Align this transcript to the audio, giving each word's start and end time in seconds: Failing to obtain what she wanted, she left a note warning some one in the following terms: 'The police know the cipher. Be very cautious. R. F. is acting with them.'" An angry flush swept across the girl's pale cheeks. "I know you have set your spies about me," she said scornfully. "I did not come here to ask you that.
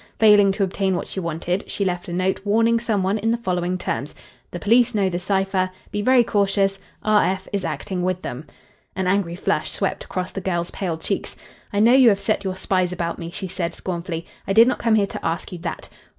Failing 0.17 0.51
to 0.53 0.63
obtain 0.63 0.95
what 0.95 1.05
she 1.05 1.19
wanted, 1.19 1.69
she 1.69 1.85
left 1.85 2.07
a 2.07 2.11
note 2.13 2.43
warning 2.43 2.79
some 2.79 3.03
one 3.03 3.19
in 3.19 3.29
the 3.29 3.37
following 3.37 3.77
terms: 3.77 4.15
'The 4.49 4.57
police 4.59 4.95
know 4.95 5.09
the 5.11 5.19
cipher. 5.19 5.69
Be 5.91 6.01
very 6.01 6.23
cautious. 6.23 6.79
R. 7.03 7.23
F. 7.23 7.47
is 7.53 7.63
acting 7.63 8.01
with 8.01 8.23
them.'" 8.23 8.47
An 8.95 9.05
angry 9.05 9.35
flush 9.35 9.69
swept 9.69 10.03
across 10.03 10.31
the 10.31 10.41
girl's 10.41 10.71
pale 10.71 10.97
cheeks. 10.97 11.35
"I 11.71 11.79
know 11.81 11.93
you 11.93 12.09
have 12.09 12.19
set 12.19 12.43
your 12.43 12.55
spies 12.55 12.91
about 12.91 13.19
me," 13.19 13.29
she 13.29 13.47
said 13.47 13.75
scornfully. 13.75 14.25
"I 14.47 14.53
did 14.53 14.67
not 14.67 14.79
come 14.79 14.95
here 14.95 15.05
to 15.05 15.23
ask 15.23 15.51
you 15.51 15.59
that. 15.59 15.87